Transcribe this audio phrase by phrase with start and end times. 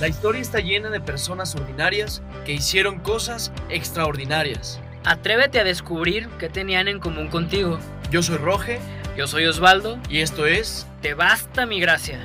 [0.00, 4.80] La historia está llena de personas ordinarias que hicieron cosas extraordinarias.
[5.04, 7.78] Atrévete a descubrir qué tenían en común contigo.
[8.10, 8.80] Yo soy Roge
[9.16, 10.00] Yo soy Osvaldo.
[10.08, 12.18] y esto es Te basta mi gracia.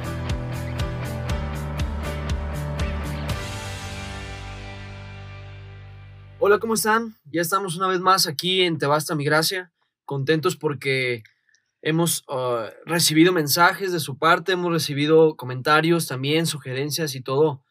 [6.39, 7.15] Hola, ¿cómo están?
[7.25, 9.71] Ya estamos una vez más aquí en Te Basta Mi Gracia,
[10.05, 11.21] contentos porque
[11.81, 17.63] hemos uh, recibido mensajes de su parte, hemos recibido comentarios también, sugerencias y todo,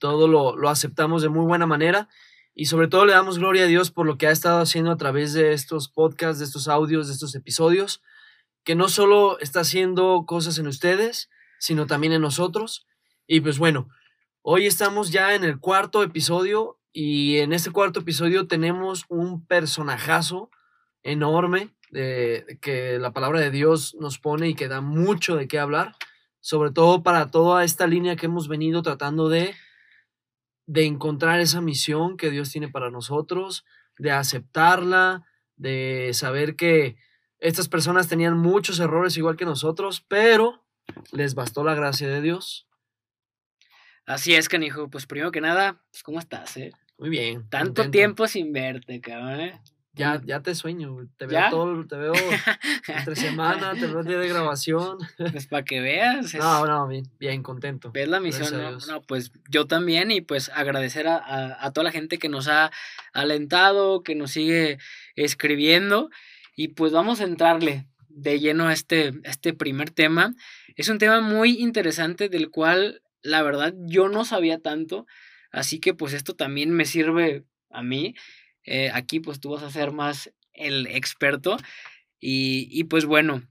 [0.00, 2.08] todo lo, lo aceptamos de muy buena manera
[2.54, 4.96] y sobre todo le damos gloria a Dios por lo que ha estado haciendo a
[4.96, 8.02] través de estos podcasts, de estos audios, de estos episodios,
[8.62, 12.86] que no solo está haciendo cosas en ustedes, sino también en nosotros.
[13.26, 13.88] Y pues bueno,
[14.42, 20.50] hoy estamos ya en el cuarto episodio y en este cuarto episodio tenemos un personajazo
[21.02, 25.60] enorme de, que la palabra de Dios nos pone y que da mucho de qué
[25.60, 25.94] hablar,
[26.40, 29.54] sobre todo para toda esta línea que hemos venido tratando de,
[30.66, 33.64] de encontrar esa misión que Dios tiene para nosotros,
[33.96, 35.24] de aceptarla,
[35.56, 36.96] de saber que
[37.38, 40.64] estas personas tenían muchos errores igual que nosotros, pero
[41.12, 42.66] les bastó la gracia de Dios.
[44.04, 44.90] Así es, canijo.
[44.90, 46.72] Pues primero que nada, pues ¿cómo estás, eh?
[46.98, 47.48] Muy bien.
[47.48, 47.90] Tanto contento.
[47.90, 49.60] tiempo sin verte, cabrón, eh.
[49.96, 50.96] Ya, ya te sueño.
[51.16, 51.42] Te ¿Ya?
[51.42, 52.12] veo todo, te veo
[52.88, 54.98] entre semana, te veo el día de grabación.
[55.16, 56.26] pues para que veas.
[56.34, 57.92] es- No, no, bien, bien, contento.
[57.92, 58.78] Ves la misión, ¿no?
[58.88, 62.48] No, pues yo también y pues agradecer a, a- a toda la gente que nos
[62.48, 62.70] ha
[63.12, 64.78] alentado, que nos sigue
[65.14, 66.10] escribiendo
[66.56, 70.34] y pues vamos a entrarle de lleno a este, a este primer tema.
[70.76, 75.06] Es un tema muy interesante del cual la verdad yo no sabía tanto,
[75.50, 78.14] así que pues esto también me sirve a mí.
[78.64, 81.56] Eh, aquí pues tú vas a ser más el experto
[82.20, 83.42] y, y pues bueno,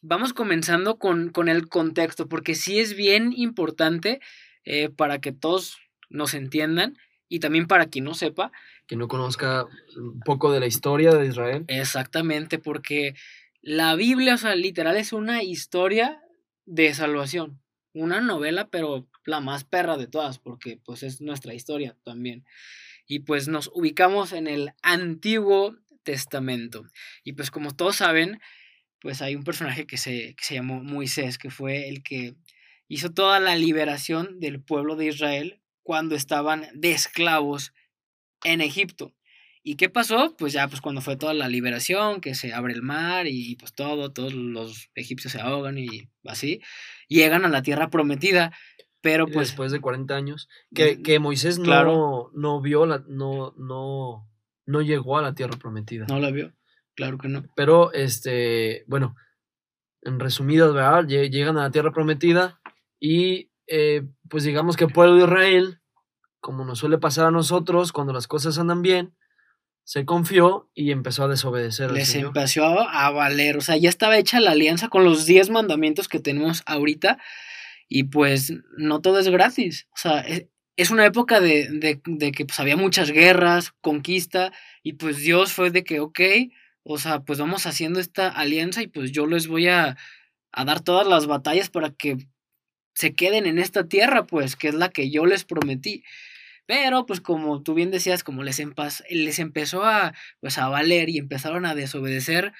[0.00, 4.20] vamos comenzando con, con el contexto, porque sí es bien importante
[4.64, 6.96] eh, para que todos nos entiendan
[7.28, 8.50] y también para quien no sepa
[8.86, 9.66] Que no conozca
[9.96, 11.64] un poco de la historia de Israel.
[11.68, 13.14] exactamente, porque
[13.60, 16.22] la Biblia, o sea, literal es una historia
[16.64, 17.60] de salvación,
[17.92, 22.44] una novela, pero la más perra de todas, porque pues es nuestra historia también.
[23.08, 25.74] Y pues nos ubicamos en el Antiguo
[26.04, 26.84] Testamento.
[27.24, 28.38] Y pues como todos saben,
[29.00, 32.34] pues hay un personaje que se, que se llamó Moisés, que fue el que
[32.86, 37.72] hizo toda la liberación del pueblo de Israel cuando estaban de esclavos
[38.44, 39.14] en Egipto.
[39.62, 40.36] ¿Y qué pasó?
[40.38, 43.74] Pues ya, pues cuando fue toda la liberación, que se abre el mar y pues
[43.74, 46.60] todo, todos los egipcios se ahogan y así,
[47.08, 48.52] llegan a la tierra prometida,
[49.00, 50.48] pero pues después de 40 años.
[50.74, 52.30] Que, que Moisés no, claro.
[52.34, 54.28] no vio, la, no, no,
[54.66, 56.06] no llegó a la tierra prometida.
[56.08, 56.52] no la vio,
[56.94, 57.44] claro que no.
[57.54, 59.14] Pero, este, bueno,
[60.02, 61.04] en resumidas, ¿verdad?
[61.04, 62.60] Lle- Llegan a la tierra prometida
[63.00, 65.80] y, eh, pues digamos que el pueblo de Israel,
[66.40, 69.14] como nos suele pasar a nosotros, cuando las cosas andan bien,
[69.84, 74.18] se confió y empezó a desobedecer Les empezó a, a valer, o sea, ya estaba
[74.18, 77.18] hecha la alianza con los 10 mandamientos que tenemos ahorita
[77.88, 82.32] y pues no todo es gratis, o sea, es, es una época de, de, de
[82.32, 86.20] que pues había muchas guerras, conquista y pues Dios fue de que, ok,
[86.84, 89.96] o sea, pues vamos haciendo esta alianza y pues yo les voy a,
[90.52, 92.16] a dar todas las batallas para que
[92.94, 96.04] se queden en esta tierra, pues, que es la que yo les prometí.
[96.66, 98.62] Pero, pues, como tú bien decías, como les,
[99.10, 102.52] les empezó a, pues, a valer y empezaron a desobedecer,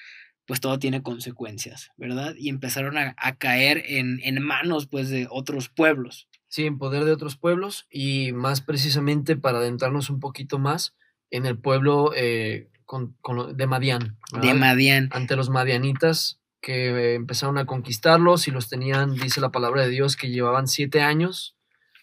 [0.49, 2.33] pues todo tiene consecuencias, ¿verdad?
[2.35, 6.27] Y empezaron a, a caer en, en manos, pues, de otros pueblos.
[6.47, 10.95] Sí, en poder de otros pueblos y más precisamente para adentrarnos un poquito más
[11.29, 14.17] en el pueblo eh, con- con de Madián.
[14.41, 14.55] De.
[14.55, 15.09] Madián.
[15.11, 20.15] ante los madianitas que empezaron a conquistarlos y los tenían, dice la palabra de Dios,
[20.15, 21.55] que llevaban siete años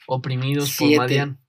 [0.07, 0.95] oprimidos Siete.
[0.97, 1.41] por Madián.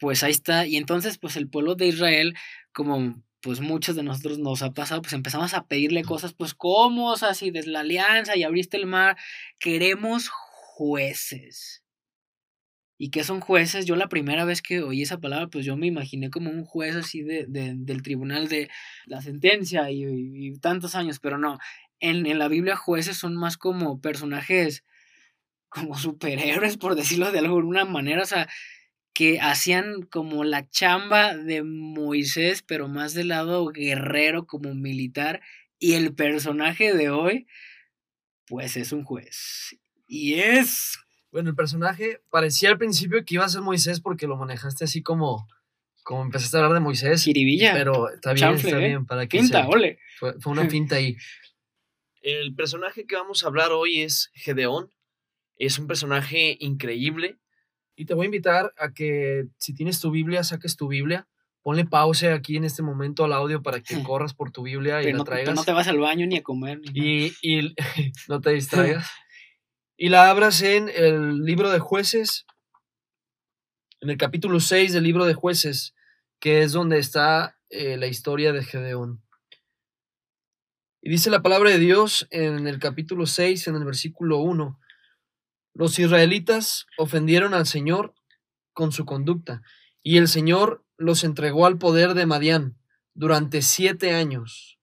[0.00, 0.66] Pues ahí está.
[0.66, 2.34] Y entonces, pues, el pueblo de Israel,
[2.72, 7.10] como pues muchos de nosotros nos ha pasado, pues empezamos a pedirle cosas, pues, ¿cómo?
[7.12, 9.16] O sea, si desde la alianza y abriste el mar,
[9.58, 11.82] queremos jueces.
[12.98, 13.86] ¿Y qué son jueces?
[13.86, 16.96] Yo la primera vez que oí esa palabra, pues yo me imaginé como un juez
[16.96, 18.68] así de, de- del tribunal de
[19.06, 21.58] la sentencia y, y tantos años, pero no.
[22.00, 24.84] En, en la Biblia jueces son más como personajes,
[25.70, 28.48] como superhéroes, por decirlo de alguna manera, o sea,
[29.20, 35.42] que hacían como la chamba de Moisés, pero más del lado guerrero como militar,
[35.78, 37.46] y el personaje de hoy,
[38.46, 39.76] pues es un juez.
[40.06, 40.98] Y es
[41.30, 45.02] Bueno, el personaje parecía al principio que iba a ser Moisés porque lo manejaste así
[45.02, 45.46] como,
[46.02, 47.22] como empezaste a hablar de Moisés.
[47.22, 47.74] Jiribilla.
[47.74, 48.88] Pero está bien, Chanfle, está ¿eh?
[48.88, 49.04] bien.
[49.04, 49.98] Para que se- ole.
[50.18, 51.14] fue, fue una finta ahí.
[52.22, 54.90] El personaje que vamos a hablar hoy es Gedeón.
[55.56, 57.36] Es un personaje increíble.
[57.96, 61.28] Y te voy a invitar a que si tienes tu Biblia, saques tu Biblia.
[61.62, 65.04] Ponle pause aquí en este momento al audio para que corras por tu Biblia y
[65.04, 65.54] Pero la no, traigas.
[65.54, 66.80] no te vas al baño ni a comer.
[66.80, 67.00] ni nada.
[67.06, 67.74] y, y
[68.28, 69.10] no te distraigas.
[69.96, 72.46] Y la abras en el libro de jueces,
[74.00, 75.94] en el capítulo 6 del libro de jueces,
[76.40, 79.22] que es donde está eh, la historia de Gedeón.
[81.02, 84.78] Y dice la palabra de Dios en el capítulo 6, en el versículo 1,
[85.74, 88.14] los israelitas ofendieron al Señor
[88.72, 89.62] con su conducta,
[90.02, 92.76] y el Señor los entregó al poder de Madián
[93.14, 94.78] durante siete años.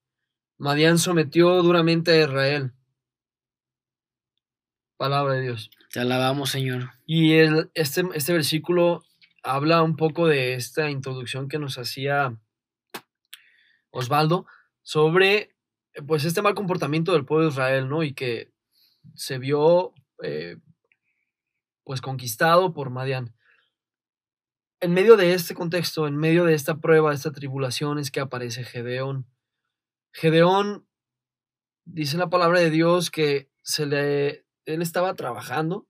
[0.58, 2.72] Madián sometió duramente a Israel.
[4.96, 5.70] Palabra de Dios.
[5.92, 6.90] Te alabamos, Señor.
[7.06, 9.04] Y el, este, este versículo
[9.42, 12.36] habla un poco de esta introducción que nos hacía
[13.90, 14.46] Osvaldo
[14.82, 15.54] sobre
[16.06, 18.02] pues este mal comportamiento del pueblo de Israel, ¿no?
[18.02, 18.52] Y que
[19.14, 19.92] se vio
[20.22, 20.58] eh,
[21.88, 23.34] pues conquistado por Madián.
[24.78, 28.20] En medio de este contexto, en medio de esta prueba, de esta tribulación, es que
[28.20, 29.26] aparece Gedeón.
[30.12, 30.86] Gedeón,
[31.86, 35.88] dice la palabra de Dios que se le, él estaba trabajando,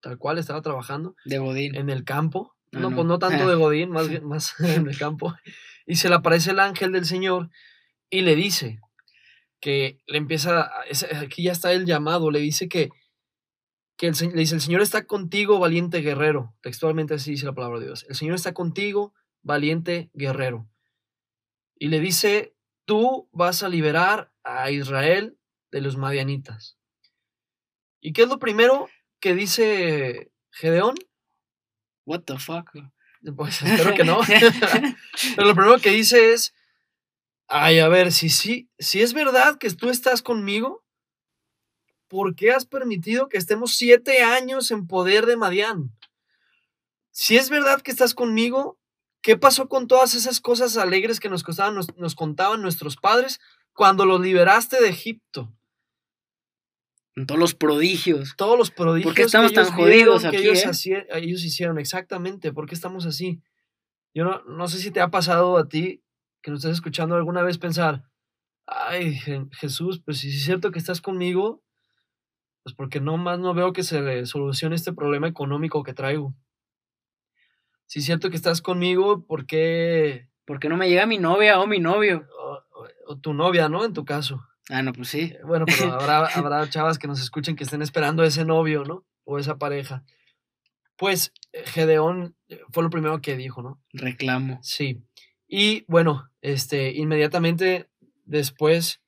[0.00, 1.76] tal cual estaba trabajando, De Godín.
[1.76, 2.56] en el campo.
[2.72, 2.96] Ah, No, no.
[2.96, 5.32] pues no tanto de Godín, más más en el campo.
[5.86, 7.50] Y se le aparece el ángel del Señor
[8.10, 8.80] y le dice
[9.60, 10.72] que le empieza,
[11.22, 12.90] aquí ya está el llamado, le dice que,
[13.96, 16.54] que el, le dice, el Señor está contigo, valiente guerrero.
[16.60, 18.06] Textualmente así dice la palabra de Dios.
[18.08, 20.68] El Señor está contigo, valiente guerrero.
[21.78, 22.54] Y le dice,
[22.84, 25.38] tú vas a liberar a Israel
[25.70, 26.78] de los madianitas.
[28.00, 28.88] ¿Y qué es lo primero
[29.20, 30.94] que dice Gedeón?
[32.04, 32.70] What the fuck?
[33.36, 34.20] Pues espero que no.
[35.36, 36.54] Pero lo primero que dice es,
[37.48, 40.85] ay, a ver, si sí, si es verdad que tú estás conmigo,
[42.08, 45.90] ¿por qué has permitido que estemos siete años en poder de Madián?
[47.10, 48.78] Si es verdad que estás conmigo,
[49.22, 53.40] ¿qué pasó con todas esas cosas alegres que nos, costaban, nos, nos contaban nuestros padres
[53.72, 55.52] cuando los liberaste de Egipto?
[57.26, 58.34] Todos los prodigios.
[58.36, 61.06] todos los prodigios ¿Por qué estamos que ellos tan jodidos que aquí, ellos, eh?
[61.14, 63.40] ellos hicieron exactamente, ¿por qué estamos así?
[64.14, 66.02] Yo no, no sé si te ha pasado a ti
[66.42, 68.04] que nos estás escuchando alguna vez pensar,
[68.66, 71.62] ay, Je- Jesús, pues si es cierto que estás conmigo,
[72.66, 76.34] pues porque no más no veo que se solucione este problema económico que traigo.
[77.86, 80.28] Si es cierto que estás conmigo, ¿por qué?
[80.44, 82.26] ¿Por qué no me llega mi novia o mi novio?
[82.36, 83.84] O, o- o tu novia, ¿no?
[83.84, 84.44] En tu caso.
[84.68, 85.32] Ah, no, pues sí.
[85.32, 89.04] Eh, Bueno, pero habrá, habrá chavas que nos escuchen que estén esperando ese novio, ¿no?
[89.22, 90.02] O esa pareja.
[90.96, 93.80] Pues eh, Gedeón eh, fue lo primero que dijo, ¿no?
[93.92, 94.58] Reclamo.
[94.62, 95.04] Sí.
[95.46, 97.88] Y bueno, este, inmediatamente
[98.24, 99.00] después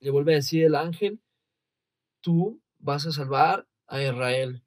[0.00, 1.20] le vuelve a decir el ángel,
[2.22, 4.62] tú vas a salvar a Israel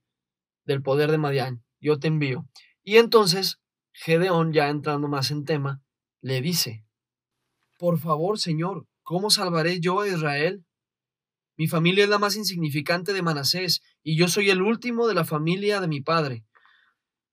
[0.66, 2.46] del poder de Madián, yo te envío.
[2.84, 3.60] Y entonces
[3.94, 5.82] Gedeón, ya entrando más en tema,
[6.22, 6.86] le dice,
[7.78, 10.66] por favor, Señor, ¿cómo salvaré yo a Israel?
[11.58, 15.26] Mi familia es la más insignificante de Manasés y yo soy el último de la
[15.26, 16.46] familia de mi padre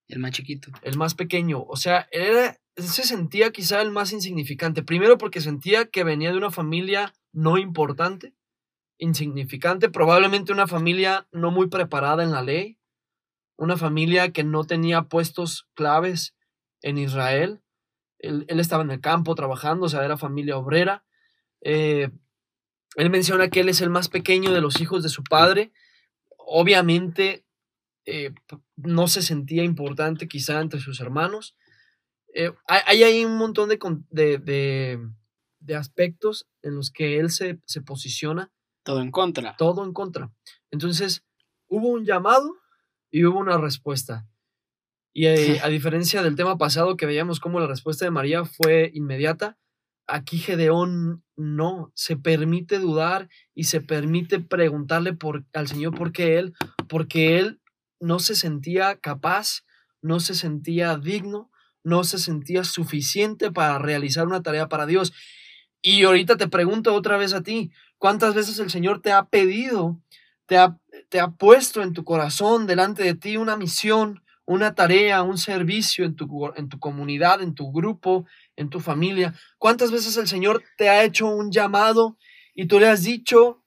[0.09, 0.71] El más chiquito.
[0.83, 1.63] el más pequeño.
[1.63, 4.83] O sea, él, era- él se sentía quizá el más insignificante.
[4.85, 8.35] Primero porque sentía que venía de una familia no importante,
[8.99, 12.79] insignificante, probablemente una familia no muy preparada en la ley,
[13.57, 16.35] una familia que no tenía puestos claves
[16.83, 17.63] en Israel.
[18.19, 21.05] Él, él estaba en el campo trabajando, o sea, era familia obrera.
[21.63, 22.11] Eh,
[22.97, 25.73] él menciona que él es el más pequeño de los hijos de su padre.
[26.39, 27.45] Obviamente
[28.07, 28.33] eh,
[28.77, 31.57] no se sentía importante quizá entre sus hermanos.
[32.35, 33.79] Eh, hay, hay un montón de,
[34.11, 35.09] de, de-
[35.61, 38.53] de aspectos en los que él se, se posiciona
[38.87, 39.57] Todo en contra.
[39.59, 40.31] todo en contra.
[40.71, 41.25] Entonces,
[41.67, 42.55] hubo un llamado
[43.11, 44.29] y hubo una respuesta.
[45.13, 48.93] Y eh, a diferencia del tema pasado que veíamos cómo la respuesta de María fue
[48.95, 49.59] inmediata,
[50.07, 56.39] aquí Gedeón no, se permite dudar y se permite preguntarle por, al Señor por qué
[56.39, 56.55] él,
[56.89, 57.61] porque él
[57.99, 59.65] no se sentía capaz,
[60.01, 61.51] no se sentía digno,
[61.83, 65.13] no se sentía suficiente para realizar una tarea para Dios.
[65.83, 70.01] Y ahorita te pregunto otra vez a ti, ¿cuántas veces el Señor te ha pedido,
[70.47, 75.23] te ha, te ha puesto en tu corazón delante de ti una misión, una tarea,
[75.23, 79.35] un servicio en tu, en tu comunidad, en tu grupo, en tu familia?
[79.59, 82.17] ¿Cuántas veces el Señor te ha hecho un llamado
[82.55, 83.65] y tú le has dicho,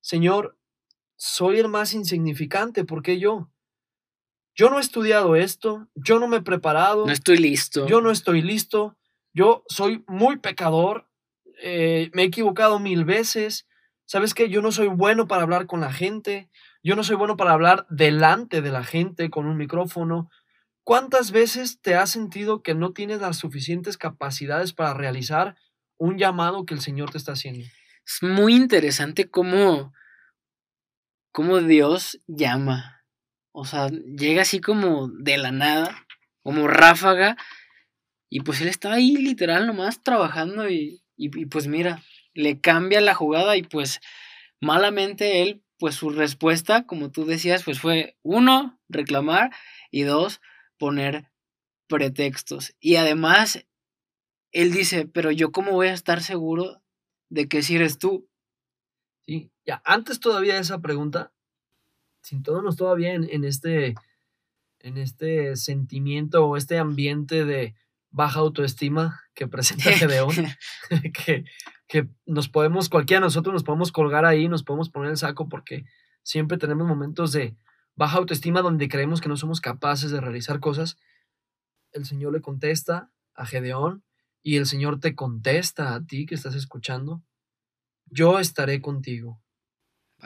[0.00, 0.58] Señor,
[1.16, 3.50] soy el más insignificante, ¿por qué yo?
[4.54, 7.86] Yo no he estudiado esto, yo no me he preparado, No estoy listo.
[7.86, 8.96] yo no estoy listo,
[9.34, 11.05] yo soy muy pecador,
[11.62, 13.66] eh, me he equivocado mil veces,
[14.04, 14.48] ¿sabes qué?
[14.48, 16.48] Yo no soy bueno para hablar con la gente,
[16.82, 20.30] yo no soy bueno para hablar delante de la gente con un micrófono,
[20.86, 25.56] ¿Cuántas veces te has sentido que no tienes las suficientes capacidades para realizar
[25.98, 27.64] un llamado que el Señor te está haciendo?
[28.06, 29.92] Es muy interesante cómo,
[31.32, 33.04] cómo Dios llama.
[33.50, 36.06] O sea, llega así como de la nada,
[36.44, 37.36] como ráfaga,
[38.30, 42.02] y pues él está ahí literal nomás trabajando y, y, pues mira,
[42.34, 44.00] le cambia la jugada y pues
[44.60, 49.50] malamente él, pues su respuesta, como tú decías, pues fue uno, reclamar
[49.90, 50.40] y dos,
[50.78, 51.30] poner
[51.86, 52.74] pretextos.
[52.80, 53.66] Y además,
[54.52, 56.82] él dice, pero yo cómo voy a estar seguro
[57.28, 58.28] de que si eres tú.
[59.26, 61.32] Sí, ya, antes todavía esa pregunta,
[62.22, 63.94] sin todo nos todavía en este,
[64.80, 67.74] en este sentimiento o este ambiente de
[68.10, 70.34] baja autoestima que presenta Gedeón,
[71.14, 71.44] que,
[71.88, 75.48] que nos podemos, cualquiera de nosotros nos podemos colgar ahí, nos podemos poner el saco
[75.48, 75.84] porque
[76.22, 77.56] siempre tenemos momentos de
[77.94, 80.98] baja autoestima donde creemos que no somos capaces de realizar cosas.
[81.92, 84.04] El Señor le contesta a Gedeón
[84.42, 87.22] y el Señor te contesta a ti que estás escuchando.
[88.06, 89.42] Yo estaré contigo.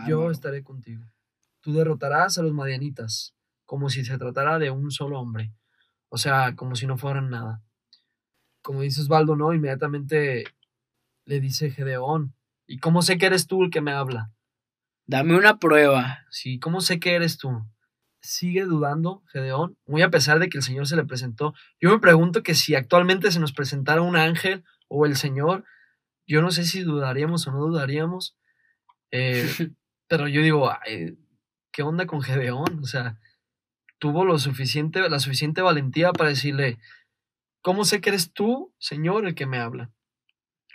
[0.06, 1.04] Yo estaré contigo.
[1.60, 3.34] Tú derrotarás a los madianitas
[3.64, 5.54] como si se tratara de un solo hombre.
[6.08, 7.62] O sea, como si no fueran nada.
[8.70, 9.52] Como dice Osvaldo, ¿no?
[9.52, 10.44] Inmediatamente
[11.24, 12.36] le dice Gedeón.
[12.68, 14.30] ¿Y cómo sé que eres tú el que me habla?
[15.06, 16.20] Dame una prueba.
[16.30, 17.66] Sí, ¿cómo sé que eres tú?
[18.20, 21.52] Sigue dudando Gedeón, muy a pesar de que el Señor se le presentó.
[21.80, 25.64] Yo me pregunto que si actualmente se nos presentara un ángel o el Señor,
[26.24, 28.36] yo no sé si dudaríamos o no dudaríamos.
[29.10, 29.48] Eh,
[30.06, 30.70] pero yo digo,
[31.72, 32.78] ¿qué onda con Gedeón?
[32.80, 33.18] O sea,
[33.98, 36.78] tuvo lo suficiente, la suficiente valentía para decirle,
[37.60, 39.90] ¿cómo sé que eres tú, Señor, el que me habla?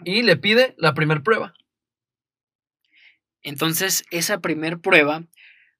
[0.03, 1.53] Y le pide la primera prueba.
[3.41, 5.25] Entonces, esa primer prueba,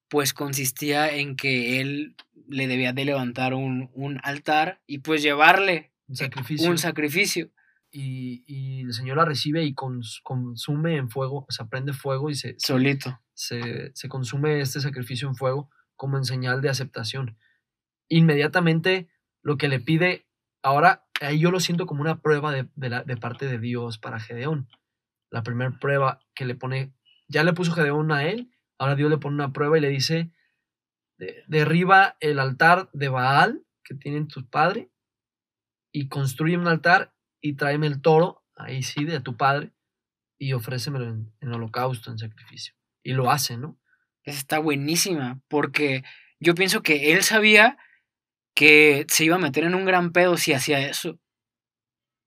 [0.07, 2.15] pues consistía en que él
[2.47, 6.69] le debía de levantar un, altar y pues llevarle un sacrificio.
[6.69, 7.50] Un sacrificio.
[7.91, 12.55] Y, el Señor la recibe y consume en fuego, se prende fuego y se...
[12.59, 13.19] Solito.
[13.33, 17.38] Se, se, consume este sacrificio en fuego como en señal de aceptación.
[18.07, 19.09] Inmediatamente
[19.41, 20.27] lo que le pide,
[20.65, 24.67] ahora ahí yo lo siento como una prueba de, de parte de Dios para Gedeón.
[25.29, 26.91] La primera prueba que le pone
[27.27, 30.31] ya le puso Gedeón a él, ahora Dios le pone una prueba y le dice,
[31.48, 34.89] derriba el altar de Baal que tienen tu padre
[35.91, 39.72] y construye un altar y tráeme el toro, ahí sí, de tu padre,
[40.38, 42.74] y ofrécemelo en, en holocausto, en sacrificio.
[43.03, 43.79] Y lo hace, ¿no?
[44.24, 46.03] Está buenísima, porque
[46.39, 47.77] yo pienso que él sabía
[48.55, 51.19] que se iba a meter en un gran pedo si hacía eso.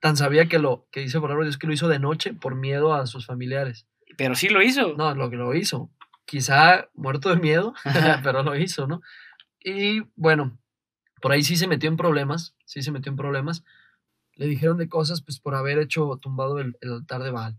[0.00, 2.94] Tan sabía que lo que dice por Dios que lo hizo de noche por miedo
[2.94, 3.87] a sus familiares.
[4.16, 4.94] Pero sí lo hizo.
[4.94, 5.90] No, lo que lo hizo.
[6.25, 7.75] Quizá muerto de miedo,
[8.23, 9.00] pero lo hizo, ¿no?
[9.61, 10.58] Y bueno,
[11.20, 13.64] por ahí sí se metió en problemas, sí se metió en problemas.
[14.35, 17.58] Le dijeron de cosas, pues por haber hecho tumbado el, altar de Baal.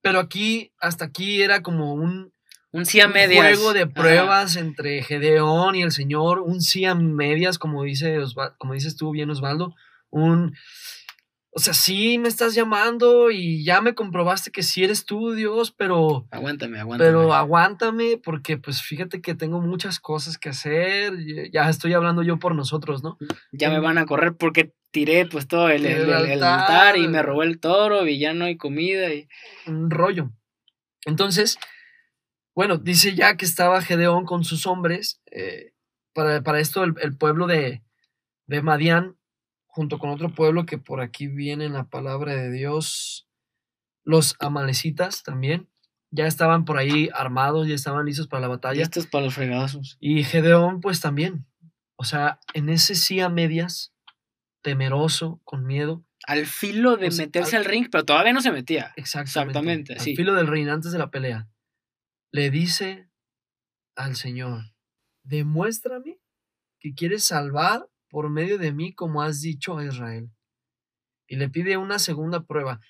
[0.00, 2.33] Pero aquí, hasta aquí era como un,
[2.74, 3.46] un sí a medias.
[3.46, 8.18] Un juego de pruebas entre Gedeón y el Señor, un sí a medias, como, dice
[8.58, 9.74] como dices tú bien, Osvaldo,
[10.10, 10.54] un
[11.56, 15.70] o sea, sí me estás llamando y ya me comprobaste que sí eres tú, Dios,
[15.70, 16.26] pero...
[16.32, 17.08] Aguántame, aguántame.
[17.08, 21.14] Pero aguántame porque pues fíjate que tengo muchas cosas que hacer.
[21.52, 23.18] Ya estoy hablando yo por nosotros, ¿no?
[23.52, 27.60] Ya me van a correr porque tiré pues todo el, altar, y me robó el
[27.60, 29.28] toro y ya no hay comida y...
[29.68, 30.32] Un rollo.
[31.04, 31.56] Entonces,
[32.54, 35.20] bueno, dice ya que estaba Gedeón con sus hombres.
[35.30, 35.72] Eh,
[36.12, 37.82] para, para, esto el, el pueblo de,
[38.46, 39.16] de Madián
[39.74, 43.26] junto con otro pueblo que por aquí viene en la palabra de Dios,
[44.04, 45.68] los amalecitas también,
[46.12, 48.78] ya estaban por ahí armados, ya estaban listos para la batalla.
[48.78, 49.96] Listos para los fregazos.
[49.98, 51.46] Y Gedeón pues también,
[51.96, 53.92] o sea, en ese sí a medias,
[54.62, 56.04] temeroso, con miedo.
[56.24, 58.92] Al filo de meterse al, ring, pero todavía no se metía.
[58.94, 59.58] Exactamente.
[59.58, 61.48] Exactamente al filo del ring antes de la pelea.
[62.34, 63.08] Le dice
[63.94, 64.74] al Señor,
[65.22, 66.18] demuéstrame
[66.80, 70.32] que quieres salvar por medio de mí, como has dicho a Israel.
[71.28, 72.80] Y le pide una segunda prueba.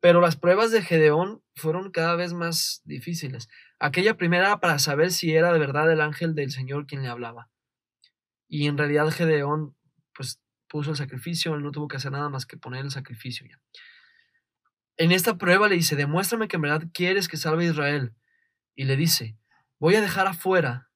[0.00, 3.50] Pero las pruebas de Gedeón fueron cada vez más difíciles.
[3.78, 7.08] Aquella primera era para saber si era de verdad el ángel del Señor quien le
[7.08, 7.50] hablaba.
[8.48, 9.76] Y en realidad Gedeón,
[10.14, 13.46] pues puso el sacrificio, él no tuvo que hacer nada más que poner el sacrificio
[13.46, 13.60] ya.
[14.96, 18.14] En esta prueba le dice, demuéstrame que en verdad quieres que salve a Israel.
[18.74, 19.36] Y le dice,
[19.78, 20.90] voy a dejar afuera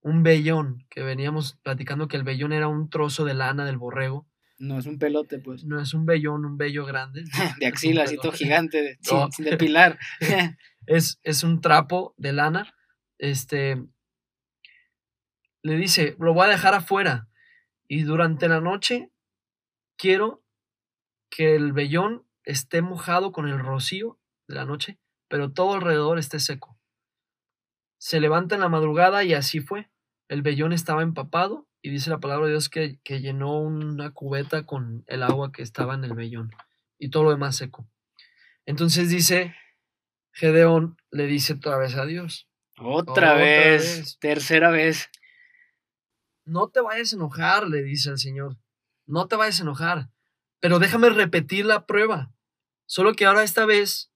[0.00, 4.28] un vellón, que veníamos platicando que el vellón era un trozo de lana del borrego.
[4.58, 5.64] No es un pelote, pues.
[5.64, 7.24] No es un vellón, un vello grande.
[7.60, 8.98] de axila, así todo gigante, de,
[9.30, 9.98] sin, depilar.
[10.86, 12.74] es, es un trapo de lana.
[13.18, 13.82] Este.
[15.62, 17.28] Le dice, lo voy a dejar afuera.
[17.86, 19.12] y durante la noche
[19.96, 20.42] quiero
[21.30, 24.98] que el vellón esté mojado con el rocío de la noche,
[25.32, 26.78] pero todo alrededor esté seco.
[27.96, 29.90] Se levanta en la madrugada y así fue.
[30.28, 34.66] El vellón estaba empapado y dice la palabra de Dios que, que llenó una cubeta
[34.66, 36.50] con el agua que estaba en el vellón
[36.98, 37.88] y todo lo demás seco.
[38.66, 39.56] Entonces dice,
[40.32, 42.46] Gedeón le dice otra vez a Dios.
[42.76, 45.08] Otra, vez, tercera vez.
[46.44, 48.58] No te vayas a enojar, le dice el Señor.
[49.06, 50.10] No te vayas a enojar.
[50.60, 52.34] Pero déjame repetir la prueba.
[52.84, 54.11] Solo que ahora esta vez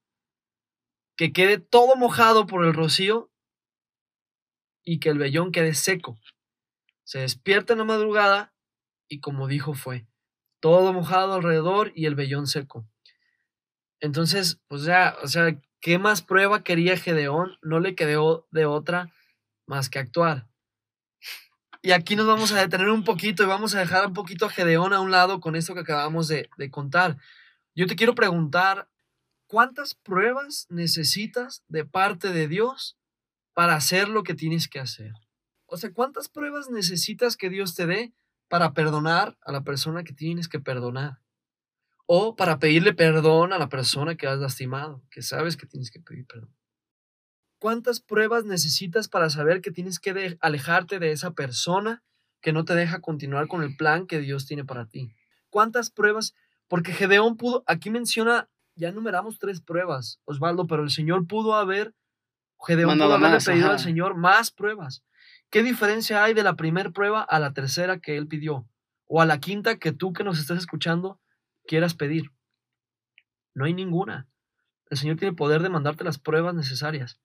[1.17, 3.31] que quede todo mojado por el rocío
[4.85, 6.17] y que el vellón quede seco.
[7.03, 8.53] Se despierta en la madrugada
[9.09, 10.05] y como dijo fue,
[10.59, 12.87] todo mojado alrededor y el vellón seco.
[13.99, 17.57] Entonces, pues ya, o sea, ¿qué más prueba quería Gedeón?
[17.61, 19.11] No le quedó de otra
[19.65, 20.47] más que actuar.
[21.81, 24.49] Y aquí nos vamos a detener un poquito y vamos a dejar un poquito a
[24.49, 27.17] Gedeón a un lado con esto que acabamos de, de contar.
[27.73, 28.87] Yo te quiero preguntar,
[29.47, 32.97] ¿cuántas pruebas necesitas de parte de Dios
[33.53, 35.13] para hacer lo que tienes que hacer?
[35.65, 38.13] O sea, ¿cuántas pruebas necesitas que Dios te dé
[38.47, 41.19] para perdonar a la persona que tienes que perdonar?
[42.07, 45.99] o para pedirle perdón a la persona que has lastimado, que sabes que tienes que
[45.99, 46.55] pedir perdón.
[47.59, 52.03] ¿Cuántas pruebas necesitas para saber que tienes que alejarte de esa persona
[52.41, 55.13] que no te deja continuar con el plan que Dios tiene para ti?
[55.49, 56.33] ¿Cuántas pruebas?
[56.69, 61.93] Porque Gedeón pudo, aquí menciona, ya numeramos tres pruebas, Osvaldo, pero el Señor pudo haber,
[62.65, 65.03] Gedeón pudo haberle pedido al Señor más pruebas.
[65.49, 68.67] ¿Qué diferencia hay de la primera prueba a la tercera que él pidió?
[69.07, 71.19] O a la quinta que tú que nos estás escuchando
[71.65, 72.31] quieras pedir.
[73.53, 74.27] No hay ninguna.
[74.89, 77.19] El Señor tiene poder de mandarte las pruebas necesarias.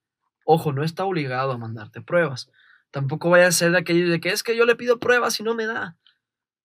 [0.45, 2.49] Ojo, no está obligado a mandarte pruebas.
[2.91, 5.43] Tampoco vaya a ser de aquello de que es que yo le pido pruebas y
[5.43, 5.97] no me da.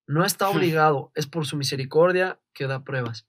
[0.07, 3.28] No está obligado, es por su misericordia que da pruebas.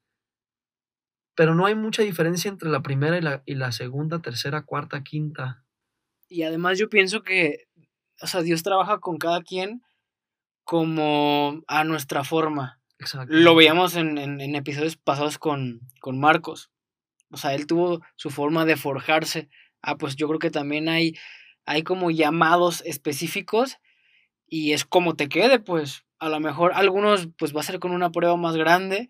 [1.40, 5.06] Pero no hay mucha diferencia entre la primera y la, y la segunda, tercera, cuarta,
[5.06, 5.64] quinta.
[6.28, 7.70] Y además yo pienso que,
[8.22, 9.82] o sea, Dios trabaja con cada quien
[10.66, 12.82] como a nuestra forma.
[13.28, 16.72] Lo veíamos en, en, episodios pasados con, con, Marcos.
[17.32, 19.48] O sea, él tuvo su forma de forjarse.
[19.82, 21.14] Ah, pues yo creo que también hay,
[21.66, 23.78] hay como llamados específicos
[24.46, 26.04] y es como te quede, pues.
[26.20, 29.08] A lo mejor algunos pues va a ser con una prueba más grande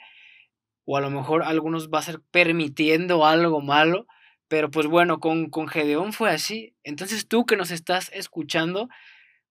[0.91, 4.07] o a lo mejor algunos va a ser permitiendo algo malo.
[4.47, 6.73] Pero pues bueno, con, con Gedeón fue así.
[6.83, 8.89] Entonces tú que nos estás escuchando,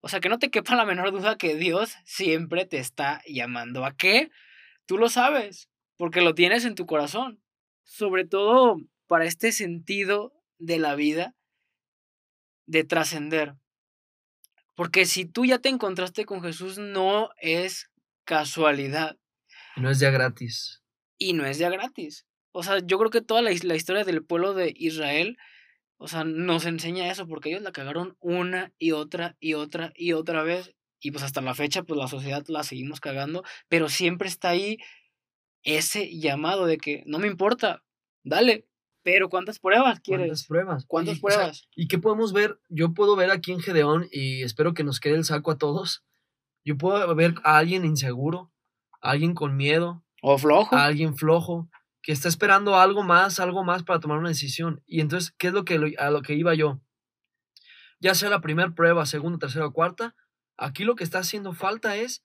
[0.01, 3.85] o sea, que no te quepa la menor duda que Dios siempre te está llamando
[3.85, 4.33] a qué.
[4.85, 7.41] Tú lo sabes, porque lo tienes en tu corazón.
[7.85, 11.37] Sobre todo para este sentido de la vida,
[12.67, 13.55] de trascender.
[14.75, 17.93] Porque si tú ya te encontraste con Jesús, no es
[18.25, 19.17] casualidad.
[19.77, 20.83] No es ya gratis.
[21.19, 22.27] Y no es ya gratis.
[22.53, 25.37] O sea, yo creo que toda la, la historia del pueblo de Israel
[25.99, 30.13] o sea, nos enseña eso porque ellos la cagaron una y otra y otra y
[30.13, 30.75] otra vez.
[31.01, 33.43] Y pues hasta la fecha, pues la sociedad la seguimos cagando.
[33.69, 34.79] Pero siempre está ahí
[35.65, 37.83] ese llamado de que no me importa,
[38.23, 38.67] dale.
[39.03, 40.27] Pero ¿cuántas pruebas quieres?
[40.27, 40.87] ¿Cuántas pruebas?
[40.87, 41.69] ¿Cuántas pruebas?
[41.75, 42.61] ¿Y qué podemos ver?
[42.69, 46.05] Yo puedo ver aquí en Gedeón y espero que nos quede el saco a todos.
[46.65, 48.53] Yo puedo ver a alguien inseguro,
[49.01, 50.05] a alguien con miedo.
[50.23, 50.75] O flojo.
[50.75, 51.69] A alguien flojo
[52.03, 54.83] que está esperando algo más, algo más para tomar una decisión.
[54.87, 56.81] Y entonces, ¿qué es lo que, a lo que iba yo?
[58.01, 60.15] Ya sea la primera prueba, segunda, tercera o cuarta,
[60.57, 62.25] aquí lo que está haciendo falta es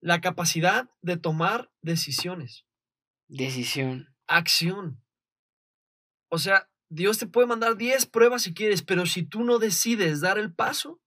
[0.00, 2.64] la capacidad de tomar decisiones.
[3.28, 4.14] Decisión.
[4.26, 5.02] Acción.
[6.28, 10.20] O sea, Dios te puede mandar 10 pruebas si quieres, pero si tú no decides
[10.20, 11.00] dar el paso,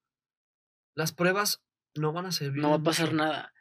[0.96, 1.64] las pruebas
[1.96, 2.62] no van a servir.
[2.62, 3.54] No va a pasar nada.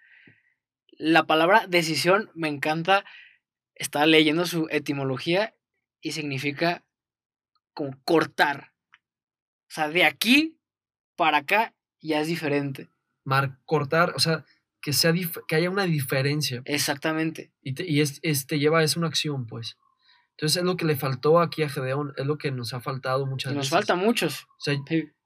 [0.99, 3.05] La palabra decisión me encanta
[3.79, 5.55] estaba leyendo su etimología
[6.01, 6.85] y significa
[7.73, 8.73] como cortar.
[9.69, 10.59] O sea, de aquí
[11.17, 12.91] para acá ya es diferente.
[13.25, 14.45] Mar, cortar, o sea,
[14.81, 15.13] que, sea
[15.47, 16.63] que haya una diferencia.
[16.65, 17.53] Exactamente.
[17.63, 19.77] Y, te, y es, te lleva, es una acción, pues.
[20.33, 23.27] Entonces es lo que le faltó aquí a Gedeón, es lo que nos ha faltado
[23.27, 23.73] muchas nos veces.
[23.73, 24.45] Nos falta muchos.
[24.45, 24.75] O sea,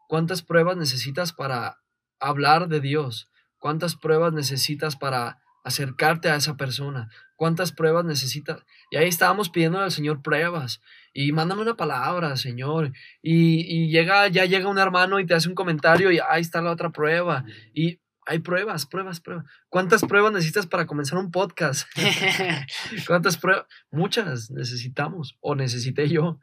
[0.08, 1.82] ¿cuántas pruebas necesitas para
[2.18, 3.30] hablar de Dios?
[3.58, 7.08] ¿Cuántas pruebas necesitas para acercarte a esa persona.
[7.36, 8.64] ¿Cuántas pruebas necesitas?
[8.90, 10.80] Y ahí estábamos pidiendo al Señor pruebas.
[11.12, 12.92] Y mándame una palabra, Señor.
[13.20, 16.70] Y, llega, ya llega un hermano y te hace un comentario y ahí está la
[16.70, 17.44] otra prueba.
[17.74, 19.44] Y hay pruebas, pruebas, pruebas.
[19.68, 21.88] ¿Cuántas pruebas necesitas para comenzar un podcast?
[23.06, 23.66] ¿Cuántas pruebas?
[23.90, 26.38] Muchas necesitamos o necesité yo.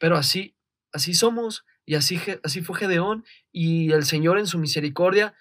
[0.00, 0.56] Pero así,
[0.92, 5.34] así somos y así, así fue Gedeón y el Señor en su misericordia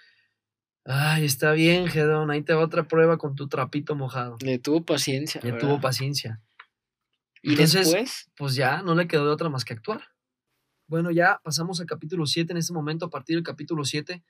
[0.85, 4.37] Ay, está bien, Gedeón, ahí te va otra prueba con tu trapito mojado.
[4.41, 5.41] Le tuvo paciencia.
[5.43, 5.67] Le ¿verdad?
[5.67, 6.41] tuvo paciencia.
[7.41, 10.01] Y Entonces, después, pues ya no le quedó de otra más que actuar.
[10.87, 12.53] Bueno, ya pasamos al capítulo 7.
[12.53, 14.23] En este momento, a partir del capítulo 7,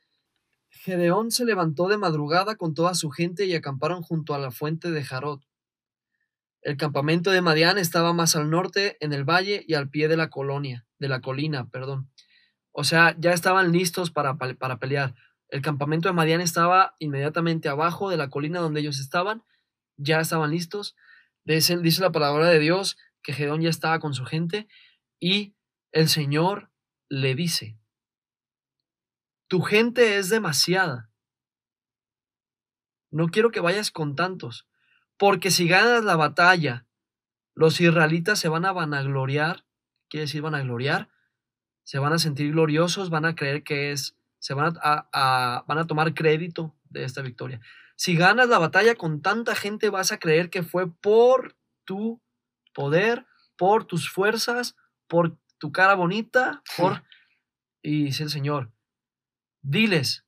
[0.69, 4.91] Gedeón se levantó de madrugada con toda su gente y acamparon junto a la fuente
[4.91, 5.41] de Jarod.
[6.61, 10.17] El campamento de Madián estaba más al norte, en el valle y al pie de
[10.17, 12.09] la colonia, de la colina, perdón.
[12.71, 15.15] O sea, ya estaban listos para, pa- para pelear.
[15.49, 19.43] El campamento de Madián estaba inmediatamente abajo de la colina donde ellos estaban,
[19.97, 20.95] ya estaban listos.
[21.43, 24.67] Dice, dice la palabra de Dios que Gedeón ya estaba con su gente
[25.19, 25.55] y
[25.91, 26.71] el Señor
[27.09, 27.77] le dice,
[29.47, 31.11] tu gente es demasiada.
[33.11, 34.67] No quiero que vayas con tantos,
[35.17, 36.87] porque si ganas la batalla,
[37.53, 39.65] los israelitas se van a vanagloriar,
[40.09, 41.09] quiere decir vanagloriar,
[41.83, 45.77] se van a sentir gloriosos, van a creer que es, se van a, a- van
[45.79, 47.59] a tomar crédito de esta victoria.
[47.95, 52.21] Si ganas la batalla con tanta gente, vas a creer que fue por tu
[52.75, 53.25] poder,
[53.57, 54.75] por tus fuerzas,
[55.07, 57.03] por tu cara bonita, por...
[57.81, 58.71] Y dice el Señor,
[59.63, 60.25] diles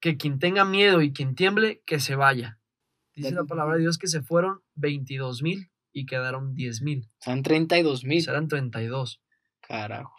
[0.00, 2.58] que quien tenga miedo y quien tiemble, que se vaya.
[3.14, 7.08] Dice la palabra de Dios que se fueron 22 mil y quedaron 10 mil.
[7.20, 8.22] son 32 mil.
[8.22, 9.22] Serán 32.
[9.66, 10.14] Carajo.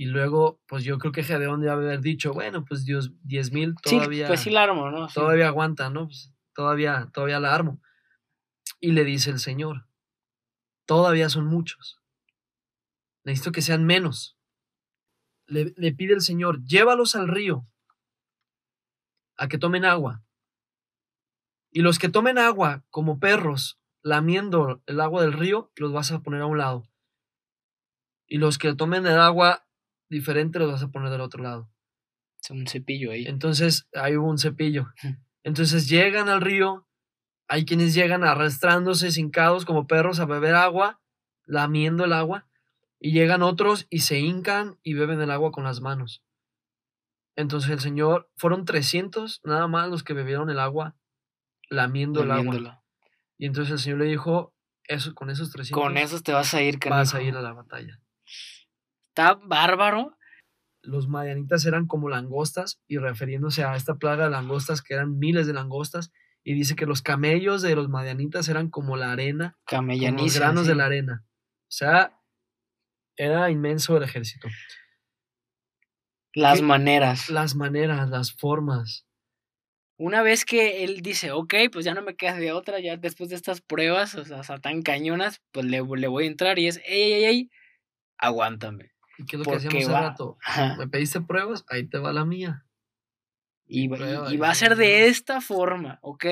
[0.00, 3.74] Y luego, pues yo creo que Gedeón debe haber dicho, bueno, pues Dios, 10 mil
[3.84, 5.08] Sí, todavía, pues sí la armo, ¿no?
[5.10, 5.14] Sí.
[5.14, 6.06] todavía aguanta, ¿no?
[6.06, 7.82] Pues, todavía, todavía la armo.
[8.80, 9.86] Y le dice el Señor,
[10.86, 12.00] todavía son muchos.
[13.24, 14.38] Necesito que sean menos.
[15.44, 17.68] Le, le pide el Señor, llévalos al río
[19.36, 20.24] a que tomen agua.
[21.70, 26.20] Y los que tomen agua como perros, lamiendo el agua del río, los vas a
[26.20, 26.88] poner a un lado.
[28.26, 29.66] Y los que tomen el agua
[30.10, 31.70] diferente, los vas a poner del otro lado.
[32.42, 33.26] Es un cepillo ahí.
[33.26, 34.88] Entonces, ahí hubo un cepillo.
[35.42, 36.86] Entonces llegan al río,
[37.48, 41.00] hay quienes llegan arrastrándose, hincados como perros a beber agua,
[41.44, 42.46] lamiendo el agua,
[42.98, 46.22] y llegan otros y se hincan y beben el agua con las manos.
[47.36, 50.96] Entonces el Señor, fueron 300 nada más los que bebieron el agua,
[51.70, 52.84] lamiendo el agua.
[53.38, 56.60] Y entonces el Señor le dijo, eso, con esos 300 Con esos te vas a
[56.60, 58.00] ir, vas a ir a la batalla.
[59.10, 60.16] Está bárbaro.
[60.82, 65.46] los madianitas eran como langostas y refiriéndose a esta plaga de langostas que eran miles
[65.46, 66.10] de langostas
[66.42, 70.66] y dice que los camellos de los madianitas eran como la arena, como los granos
[70.66, 71.24] de la arena.
[71.26, 72.18] O sea,
[73.16, 74.48] era inmenso el ejército.
[76.34, 76.64] Las ¿Qué?
[76.64, 77.28] maneras.
[77.28, 79.06] Las maneras, las formas.
[79.98, 83.28] Una vez que él dice, ok, pues ya no me queda de otra, ya después
[83.28, 86.80] de estas pruebas, o sea, tan cañonas, pues le, le voy a entrar y es,
[86.86, 87.50] ey, ey, ey,
[88.18, 88.92] aguántame.
[89.20, 90.38] ¿Y qué es lo que hacíamos hace va- rato?
[90.44, 90.76] Ajá.
[90.76, 91.64] ¿Me pediste pruebas?
[91.68, 92.66] Ahí te va la mía.
[93.66, 96.24] Y, va- y- prueba, y y va a ser de esta forma, ¿ok?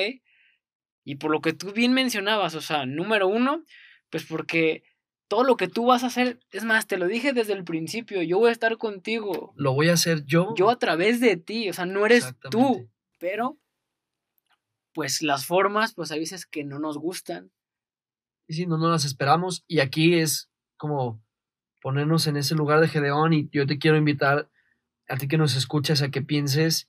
[1.05, 3.65] Y por lo que tú bien mencionabas, o sea, número uno,
[4.11, 4.83] pues porque
[5.29, 8.23] todo lo que tú vas a hacer, es más, te lo dije desde el principio,
[8.23, 10.55] yo voy a estar contigo, Lo voy a hacer yo.
[10.57, 13.59] yo a través de ti, o sea, no eres tú, pero
[14.95, 17.53] pues las formas, pues hay veces que no nos gustan.
[18.49, 19.63] Y si no, no las esperamos.
[19.69, 21.23] Y aquí es como
[21.81, 24.49] ponernos en ese lugar de Gedeón y yo te quiero invitar
[25.09, 26.89] a ti que nos escuchas a que pienses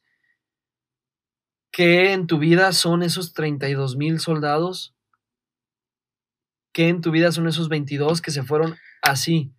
[1.71, 4.95] que en tu vida son esos 32 mil soldados,
[6.73, 9.53] que en tu vida son esos 22 que se fueron así.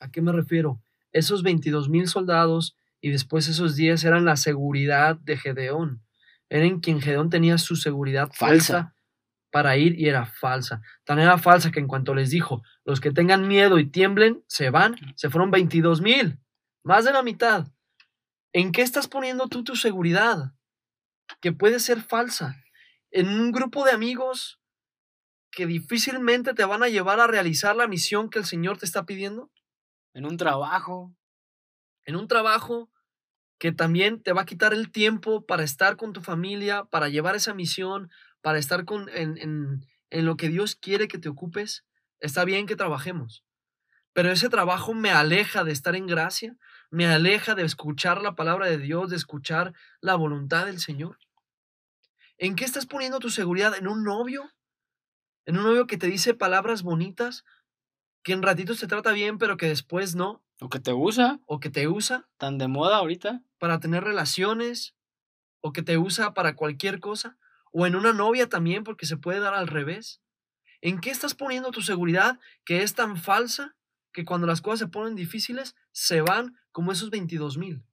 [0.00, 0.82] ¿A qué me refiero?
[1.12, 6.02] Esos 22 mil soldados y después esos 10 eran la seguridad de Gedeón.
[6.48, 8.74] Eran quien Gedeón tenía su seguridad Falsa.
[8.74, 8.94] falsa
[9.50, 10.80] para ir y era falsa.
[11.04, 14.70] Tan era falsa que en cuanto les dijo, los que tengan miedo y tiemblen, se
[14.70, 16.38] van, se fueron 22 mil,
[16.82, 17.68] más de la mitad.
[18.52, 20.52] ¿En qué estás poniendo tú tu seguridad?
[21.40, 22.56] Que puede ser falsa.
[23.10, 24.60] En un grupo de amigos
[25.50, 29.04] que difícilmente te van a llevar a realizar la misión que el Señor te está
[29.04, 29.50] pidiendo.
[30.14, 31.14] En un trabajo,
[32.04, 32.90] En un trabajo
[33.58, 37.36] que también te va a quitar el tiempo para estar con tu familia, para llevar
[37.36, 38.10] esa misión,
[38.40, 41.84] para estar con, en, en, en lo que Dios quiere que te ocupes.
[42.20, 43.44] Está bien que trabajemos,
[44.12, 46.56] pero ese trabajo me aleja de estar en gracia,
[46.90, 51.18] me aleja de escuchar la palabra de Dios, de escuchar la voluntad del Señor.
[52.36, 53.74] ¿En qué estás poniendo tu seguridad?
[53.76, 54.50] ¿En un novio?
[55.46, 57.44] ¿En un novio que te dice palabras bonitas?
[58.22, 61.60] Que en ratitos te trata bien, pero que después no, lo que te usa, o
[61.60, 63.42] que te usa tan de moda ahorita.
[63.58, 64.94] para tener relaciones,
[65.60, 67.38] o que te usa para cualquier cosa,
[67.70, 70.20] o en una novia también, porque se puede dar al revés.
[70.80, 73.76] ¿En qué estás poniendo tu seguridad que es tan falsa
[74.12, 77.84] que cuando las cosas se ponen difíciles se van como esos 22 mil?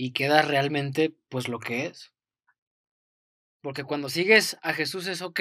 [0.00, 2.14] y queda realmente pues lo que es.
[3.60, 5.40] Porque cuando sigues a Jesús es ok,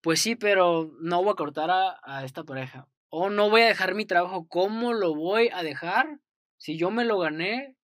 [0.00, 2.88] pues sí, pero no voy a cortar a, a esta pareja.
[3.10, 4.48] O no voy a dejar mi trabajo.
[4.48, 6.18] ¿Cómo lo voy a dejar?
[6.56, 7.76] Si yo me lo gané,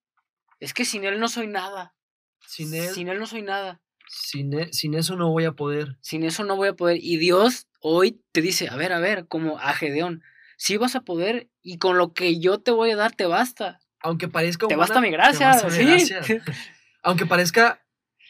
[0.58, 1.94] es que sin él no soy nada.
[2.40, 3.80] Sin él, Sin él no soy nada.
[4.08, 5.96] Sin, e- sin eso no voy a poder.
[6.00, 6.98] Sin eso no voy a poder.
[7.00, 10.22] Y Dios hoy te dice, a ver, a ver, como a Gedeón,
[10.56, 13.80] sí vas a poder y con lo que yo te voy a dar te basta.
[14.00, 15.84] Aunque parezca Te humana- basta mi te gracia, basta mi sí.
[15.84, 16.20] gracia.
[17.02, 17.82] Aunque parezca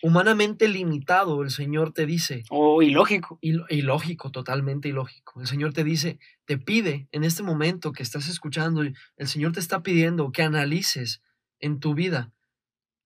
[0.02, 3.38] humanamente limitado, el Señor te dice, O ilógico.
[3.40, 5.40] y ilógico, totalmente ilógico.
[5.40, 9.60] El Señor te dice, te pide en este momento que estás escuchando, el Señor te
[9.60, 11.22] está pidiendo que analices
[11.60, 12.32] en tu vida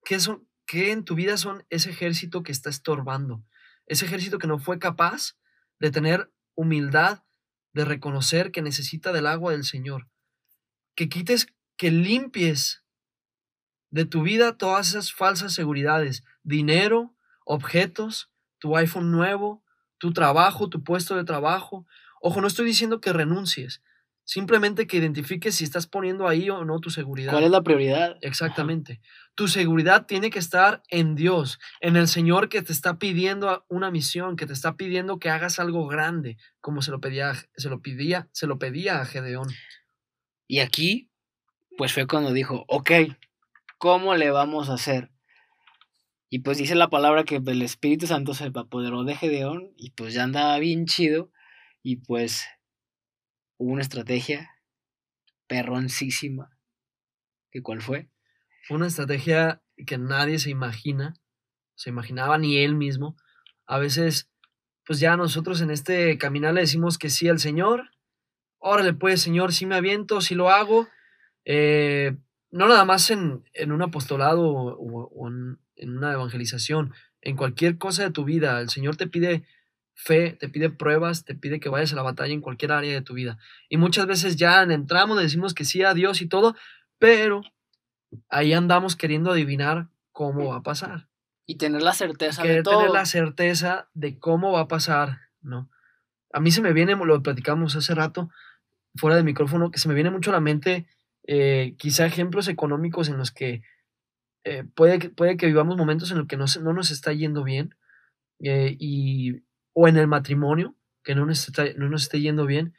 [0.04, 3.42] qué, son, qué en tu vida son ese ejército que está estorbando,
[3.86, 5.36] ese ejército que no fue capaz
[5.80, 7.24] de tener humildad,
[7.72, 10.08] de reconocer que necesita del agua del Señor,
[10.94, 12.84] que quites, que limpies
[13.90, 18.30] de tu vida todas esas falsas seguridades, dinero, objetos,
[18.60, 19.64] tu iPhone nuevo,
[19.98, 21.84] tu trabajo, tu puesto de trabajo.
[22.20, 23.82] Ojo, no estoy diciendo que renuncies,
[24.30, 27.32] simplemente que identifiques si estás poniendo ahí o no tu seguridad.
[27.32, 28.16] ¿Cuál es la prioridad?
[28.20, 29.00] Exactamente.
[29.34, 33.90] Tu seguridad tiene que estar en Dios, en el Señor que te está pidiendo una
[33.90, 37.82] misión, que te está pidiendo que hagas algo grande, como se lo pedía, se lo
[37.82, 39.48] pedía, se lo pedía a Gedeón.
[40.46, 41.10] Y aquí,
[41.76, 42.92] pues fue cuando dijo, ok,
[43.78, 45.10] ¿cómo le vamos a hacer?
[46.28, 50.14] Y pues dice la palabra que el Espíritu Santo se apoderó de Gedeón y pues
[50.14, 51.32] ya andaba bien chido
[51.82, 52.46] y pues
[53.60, 54.56] hubo una estrategia
[55.46, 56.56] perroncísima.
[57.50, 58.08] ¿Que cuál fue?
[58.70, 61.14] Una estrategia que nadie se imagina,
[61.74, 63.16] se imaginaba ni él mismo.
[63.66, 64.30] A veces,
[64.86, 67.90] pues ya nosotros en este caminar le decimos que sí al Señor.
[68.58, 70.88] Órale, pues, Señor, sí me aviento, sí lo hago.
[71.44, 72.16] Eh,
[72.50, 78.10] no nada más en, en un apostolado o, en una evangelización, en cualquier cosa de
[78.10, 78.58] tu vida.
[78.58, 79.44] El Señor te pide
[80.02, 83.02] fe, te pide pruebas, te pide que vayas a la batalla en cualquier área de
[83.02, 83.38] tu vida.
[83.68, 86.56] Y muchas veces ya entramos, le decimos que sí a Dios y todo,
[86.98, 87.42] pero
[88.30, 91.08] ahí andamos queriendo adivinar cómo va a pasar.
[91.46, 92.78] Y tener la certeza de Querer todo.
[92.78, 95.70] tener la certeza de cómo va a pasar, ¿no?
[96.32, 98.30] A mí se me viene, lo platicamos hace rato,
[98.94, 100.86] fuera de micrófono, que se me viene mucho a la mente
[101.26, 103.62] eh, quizá ejemplos económicos en los que
[104.44, 107.74] eh, puede, que puede que vivamos momentos en los que no nos está yendo bien
[108.42, 112.74] eh, y, o en el matrimonio, que no nos, está, no nos esté yendo bien,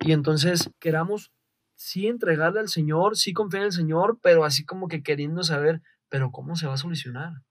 [0.00, 1.32] y entonces queramos
[1.74, 5.82] sí entregarle al Señor, sí confiar en el Señor, pero así como que queriendo saber,
[6.08, 7.42] pero ¿cómo se va a solucionar?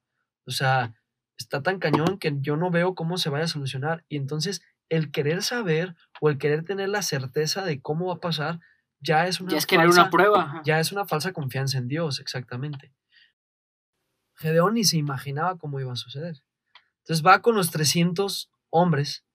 [0.45, 0.93] O sea,
[1.37, 4.05] está tan cañón que yo no veo cómo se vaya a solucionar.
[4.07, 8.19] Y entonces el querer saber o el querer tener la certeza de cómo va a
[8.19, 8.59] pasar
[8.99, 10.61] ya es una, ya es falsa, una prueba.
[10.63, 12.93] ya es una falsa confianza en Dios, exactamente.
[14.35, 16.41] Gedeón ni se imaginaba cómo iba a suceder.
[16.99, 19.25] Entonces va con los 300 hombres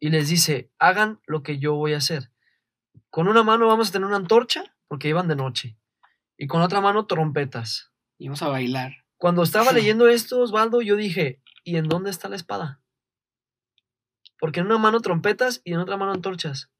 [0.00, 2.32] y les dice, hagan lo que yo voy a hacer.
[3.10, 5.78] Con una mano vamos a tener una antorcha, porque iban de noche,
[6.36, 7.92] y con otra mano trompetas.
[8.16, 9.04] Y vamos a bailar.
[9.16, 12.80] Cuando estaba leyendo esto, Osvaldo, yo dije, ¿y en dónde está la espada?
[14.38, 16.70] Porque en una mano trompetas y en otra mano antorchas.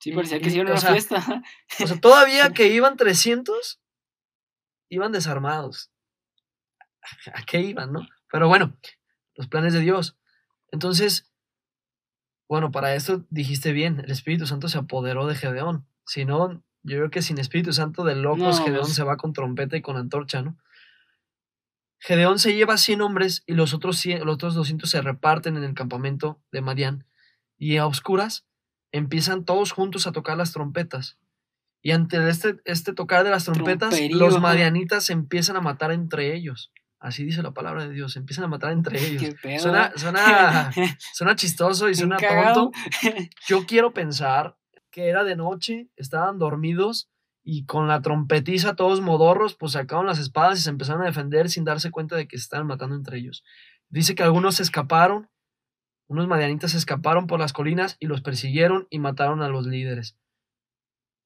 [0.00, 1.42] Sí, parecía que o una sea, fiesta.
[1.82, 3.80] O sea, todavía que iban 300,
[4.90, 5.90] iban desarmados.
[7.32, 8.06] ¿A qué iban, no?
[8.30, 8.76] Pero bueno,
[9.34, 10.18] los planes de Dios.
[10.74, 11.30] Entonces,
[12.48, 15.86] bueno, para esto dijiste bien, el Espíritu Santo se apoderó de Gedeón.
[16.04, 19.16] Si no, yo creo que sin Espíritu Santo de locos, No, Gedeón pues- se va
[19.16, 20.58] con trompeta y con antorcha, ¿no?
[22.00, 25.62] Gedeón se lleva 100 hombres y los otros, 100 los otros 200 se reparten en
[25.62, 27.06] el campamento de Madián.
[27.56, 28.44] Y a oscuras
[28.90, 31.18] empiezan todos juntos a tocar las trompetas.
[31.82, 35.92] Y ante este, este tocar de las trompetas, Tromperío, los madianitas se empiezan a matar
[35.92, 36.72] entre ellos.
[37.04, 39.22] Así dice la palabra de Dios, empiezan a matar entre ellos.
[39.22, 39.58] Qué pedo.
[39.60, 39.92] Suena, ¿eh?
[39.96, 40.72] suena,
[41.12, 42.72] suena chistoso y suena tonto.
[43.46, 44.56] Yo quiero pensar
[44.90, 47.10] que era de noche, estaban dormidos
[47.42, 51.50] y con la trompetiza todos modorros, pues sacaron las espadas y se empezaron a defender
[51.50, 53.44] sin darse cuenta de que se estaban matando entre ellos.
[53.90, 55.28] Dice que algunos se escaparon,
[56.08, 60.16] unos madianitas se escaparon por las colinas y los persiguieron y mataron a los líderes.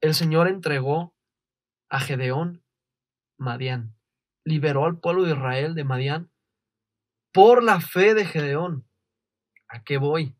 [0.00, 1.14] El Señor entregó
[1.88, 2.64] a Gedeón
[3.36, 3.97] Madián,
[4.48, 6.30] liberó al pueblo de Israel de Madián
[7.32, 8.88] por la fe de Gedeón.
[9.68, 10.34] ¿A qué voy?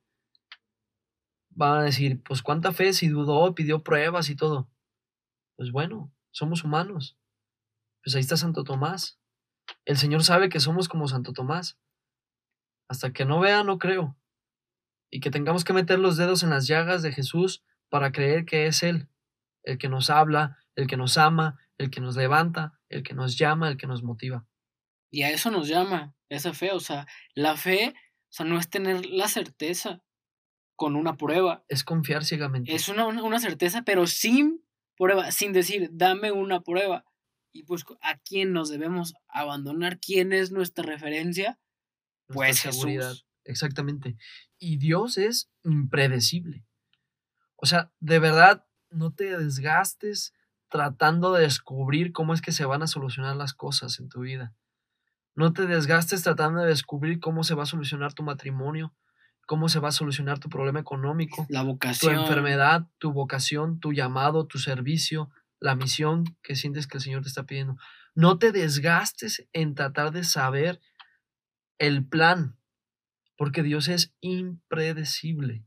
[1.50, 4.70] Van a decir, pues cuánta fe si dudó, pidió pruebas y todo.
[5.56, 7.18] Pues bueno, somos humanos.
[8.02, 9.20] Pues ahí está Santo Tomás.
[9.84, 11.78] El Señor sabe que somos como Santo Tomás.
[12.88, 14.16] Hasta que no vea, no creo.
[15.10, 18.66] Y que tengamos que meter los dedos en las llagas de Jesús para creer que
[18.66, 19.08] es Él,
[19.64, 23.38] el que nos habla, el que nos ama, el que nos levanta, el que nos
[23.38, 24.46] llama, el que nos motiva.
[25.10, 26.72] Y a eso nos llama esa fe.
[26.72, 30.02] O sea, la fe, o sea, no es tener la certeza
[30.76, 31.64] con una prueba.
[31.68, 32.74] Es confiar ciegamente.
[32.74, 34.64] Es una, una, certeza, pero sin
[34.96, 37.04] prueba, sin decir, dame una prueba.
[37.52, 39.98] Y pues, ¿a quién nos debemos abandonar?
[39.98, 41.58] ¿Quién es nuestra referencia?
[42.26, 43.10] Pues seguridad.
[43.10, 43.26] Jesús.
[43.44, 44.16] Exactamente.
[44.58, 46.66] Y Dios es impredecible.
[47.56, 50.34] O sea, de verdad, no te desgastes
[50.68, 54.54] tratando de descubrir cómo es que se van a solucionar las cosas en tu vida.
[55.34, 58.94] No te desgastes tratando de descubrir cómo se va a solucionar tu matrimonio,
[59.46, 64.46] cómo se va a solucionar tu problema económico, La tu enfermedad, tu vocación, tu llamado,
[64.46, 67.76] tu servicio, la misión que sientes que el Señor te está pidiendo.
[68.14, 70.80] No te desgastes en tratar de saber
[71.78, 72.58] el plan,
[73.36, 75.64] porque Dios es impredecible.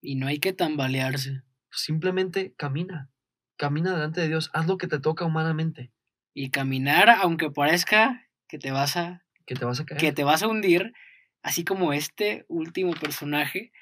[0.00, 1.42] Y no hay que tambalearse.
[1.70, 3.10] Simplemente camina,
[3.58, 5.92] camina delante de Dios, haz lo que te toca humanamente,
[6.32, 10.00] Y caminar, aunque parezca que te vas a, que te vas a caer.
[10.00, 10.94] que te vas a hundir,
[11.42, 13.72] así como este último personaje.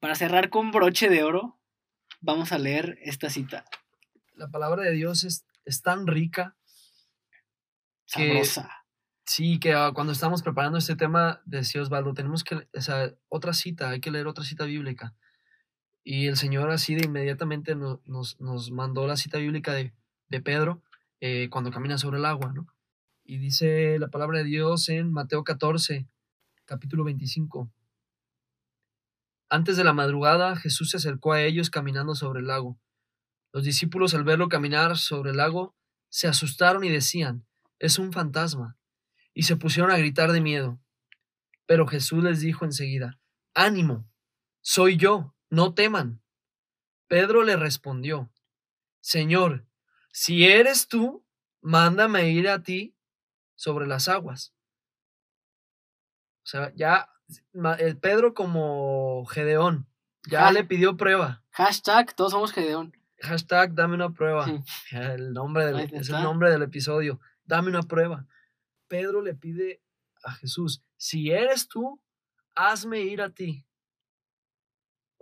[0.00, 1.60] Para cerrar con broche de oro,
[2.20, 3.64] vamos a leer esta cita
[4.34, 6.56] La palabra de Dios es, es tan rica
[8.14, 8.78] Que- sabrosa.
[9.24, 13.52] Sí, que ah, cuando estamos preparando este tema, decía Osvaldo, tenemos que, o sea, otra
[13.52, 15.14] cita, hay que leer otra cita bíblica.
[16.04, 19.92] Y el Señor así de inmediatamente no- nos, nos mandó la cita bíblica de,
[20.28, 20.82] de Pedro
[21.20, 22.66] eh, cuando camina sobre el agua, ¿no?
[23.24, 26.08] Y dice la palabra de Dios en Mateo 14,
[26.64, 27.70] capítulo 25.
[29.48, 32.78] Antes de la madrugada, Jesús se acercó a ellos caminando sobre el lago.
[33.52, 35.76] Los discípulos al verlo caminar sobre el lago
[36.08, 37.46] se asustaron y decían,
[37.78, 38.76] es un fantasma
[39.34, 40.80] y se pusieron a gritar de miedo.
[41.66, 43.20] Pero Jesús les dijo enseguida,
[43.54, 44.08] ánimo,
[44.62, 46.22] soy yo, no teman.
[47.08, 48.32] Pedro le respondió,
[49.00, 49.66] Señor,
[50.10, 51.26] si eres tú,
[51.60, 52.96] mándame ir a ti
[53.54, 54.54] sobre las aguas.
[56.44, 57.10] O sea, ya
[57.78, 59.86] eh, Pedro como Gedeón,
[60.26, 61.44] ya le pidió prueba.
[61.50, 62.96] Hashtag, todos somos Gedeón.
[63.20, 64.46] Hashtag, dame una prueba.
[64.90, 67.20] El nombre del, es el nombre del episodio.
[67.44, 68.26] Dame una prueba.
[68.88, 69.82] Pedro le pide
[70.24, 72.00] a Jesús, si eres tú,
[72.54, 73.66] hazme ir a ti.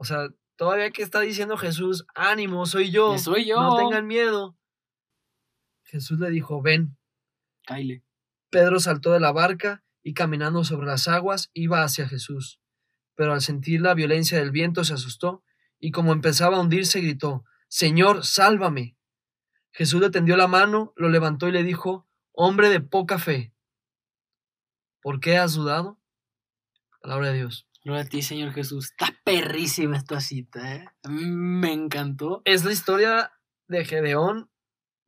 [0.00, 3.18] O sea, todavía que está diciendo Jesús, ánimo, soy yo.
[3.18, 3.60] Soy yo.
[3.60, 4.56] No tengan miedo.
[5.82, 6.96] Jesús le dijo, ven.
[7.66, 8.02] Kyle.
[8.48, 12.62] Pedro saltó de la barca y caminando sobre las aguas iba hacia Jesús.
[13.14, 15.44] Pero al sentir la violencia del viento se asustó
[15.78, 18.96] y como empezaba a hundirse gritó, Señor, sálvame.
[19.72, 23.52] Jesús le tendió la mano, lo levantó y le dijo, Hombre de poca fe,
[25.02, 26.00] ¿por qué has dudado?
[27.02, 27.69] Palabra de Dios.
[27.90, 28.92] Gloria a ti, Señor Jesús.
[28.92, 30.88] Está perrísima esta cita, ¿eh?
[31.08, 32.40] Me encantó.
[32.44, 33.32] Es la historia
[33.66, 34.48] de Gedeón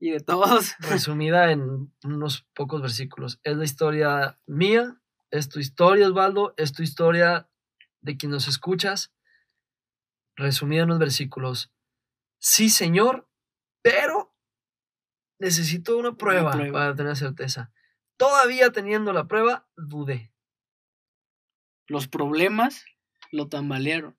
[0.01, 0.75] Y de todos.
[0.81, 3.39] resumida en unos pocos versículos.
[3.45, 7.49] Es la historia mía, es tu historia, Osvaldo, es tu historia
[8.01, 9.15] de quien nos escuchas,
[10.35, 11.73] resumida en unos versículos.
[12.41, 13.29] Sí, Señor,
[13.81, 14.35] pero
[15.39, 16.73] necesito una prueba, prueba.
[16.73, 17.73] para tener certeza.
[18.17, 20.32] Todavía teniendo la prueba, dudé.
[21.87, 22.85] Los problemas
[23.31, 24.17] lo tambalearon.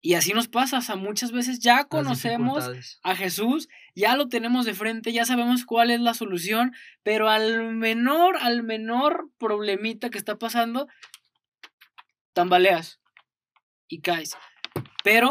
[0.00, 0.78] Y así nos pasa.
[0.78, 5.64] O sea, muchas veces ya conocemos a Jesús, ya lo tenemos de frente, ya sabemos
[5.64, 10.88] cuál es la solución, pero al menor, al menor problemita que está pasando,
[12.32, 13.00] tambaleas
[13.88, 14.36] y caes.
[15.02, 15.30] Pero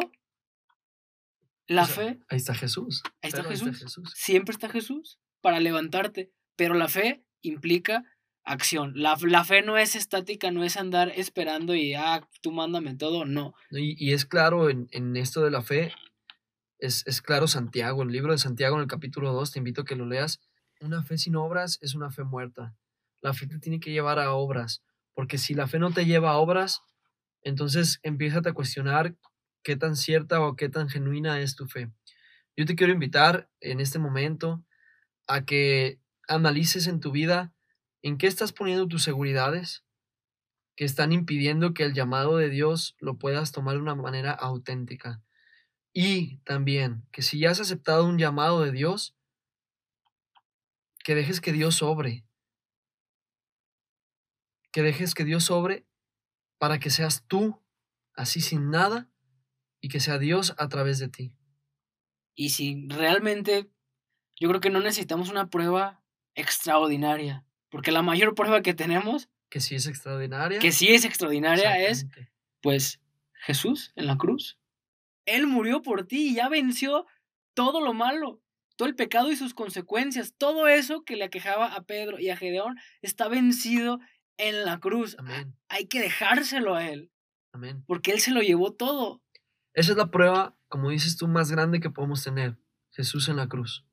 [1.68, 3.04] la O sea, fe, Ahí está Jesús.
[3.22, 3.88] ahí está Jesús.
[4.16, 8.04] Siempre está Jesús para levantarte, pero la fe implica
[8.48, 8.94] acción.
[8.96, 13.26] La, la fe no es estática, no es andar esperando y, ah, tú mándame todo,
[13.26, 13.54] no.
[13.72, 15.92] Y, y es claro en, en esto de la fe,
[16.80, 19.86] es, es claro Santiago, el libro de Santiago en el capítulo 2, te invito a
[19.86, 20.40] que lo leas.
[20.80, 22.76] Una fe sin obras es una fe muerta.
[23.22, 24.82] La fe te tiene que llevar a obras,
[25.14, 26.82] porque si la fe no te lleva a obras,
[27.42, 29.16] entonces empieza a cuestionar
[29.64, 31.92] qué tan cierta o qué tan genuina es tu fe.
[32.56, 34.64] Yo te quiero invitar en este momento
[35.28, 37.54] a que analices en tu vida
[38.02, 39.84] en qué estás poniendo tus seguridades,
[40.76, 45.22] que están impidiendo que el llamado de Dios lo puedas tomar de una manera auténtica.
[45.92, 49.16] Y también que si ya has aceptado un llamado de Dios,
[51.04, 52.26] que dejes que Dios sobre.
[54.72, 55.88] Que dejes que Dios sobre
[56.60, 57.60] para que seas tú,
[58.14, 59.10] así sin nada,
[59.80, 61.34] y que sea Dios a través de ti.
[62.36, 63.72] Y si realmente,
[64.36, 66.04] yo creo que no necesitamos una prueba
[66.36, 70.60] extraordinaria, porque la mayor prueba que tenemos, Que si es extraordinaria.
[70.60, 72.08] que sí es extraordinaria, es
[72.62, 73.00] pues
[73.34, 74.58] Jesús en la cruz.
[75.26, 77.06] Él murió por ti y ya venció
[77.54, 78.42] todo lo malo.
[78.78, 82.38] todo el pecado y sus consecuencias, todo eso que le aquejaba a Pedro y a
[82.38, 84.00] Gedeón está vencido
[84.38, 85.16] en la cruz.
[85.18, 85.56] Amén.
[85.68, 87.10] Hay que dejárselo a él,
[87.54, 87.84] Amén.
[87.88, 89.24] porque él se lo llevó todo.
[89.74, 92.60] Esa es la prueba, como dices tú, más grande que podemos tener.
[92.92, 93.84] Jesús en la cruz.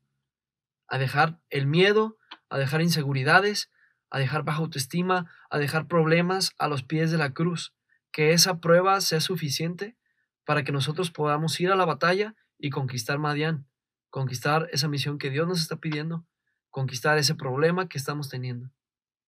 [0.87, 2.19] A dejar el miedo,
[2.49, 3.71] a dejar inseguridades,
[4.11, 7.75] a dejar baja autoestima, a dejar problemas a los pies de la cruz.
[8.13, 9.97] Que esa prueba sea suficiente
[10.45, 13.67] para que nosotros podamos ir a la batalla y conquistar Madián,
[14.11, 16.25] conquistar esa misión que Dios nos está pidiendo,
[16.71, 18.71] conquistar ese problema que estamos teniendo.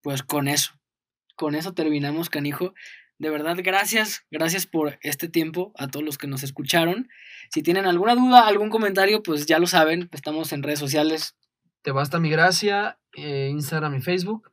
[0.02, 0.74] Pues con eso,
[1.34, 2.74] con eso terminamos, canijo.
[3.18, 7.08] De verdad, gracias, gracias por este tiempo a todos los que nos escucharon.
[7.50, 11.34] Si tienen alguna duda, algún comentario, pues ya lo saben, estamos en redes sociales,
[11.86, 14.50] Te basta mi gracia, eh, Instagram y Facebook.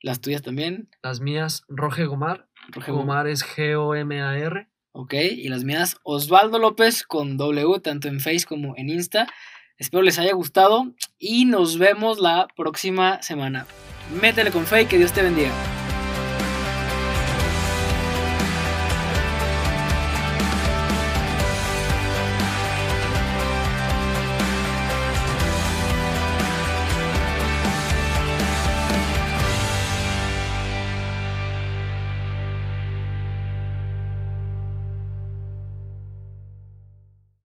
[0.00, 0.88] las tuyas también.
[1.02, 2.48] Las mías, Roge Gomar.
[2.70, 4.66] Roge Gomar es G-O-M-A-R.
[4.92, 9.28] Ok, y las mías, Osvaldo López con W, tanto en Face como en Insta.
[9.76, 13.66] Espero les haya gustado y nos vemos la próxima semana.
[14.18, 15.52] Métele con fe y que Dios te bendiga.